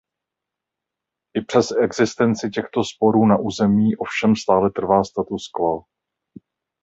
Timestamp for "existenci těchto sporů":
1.83-3.25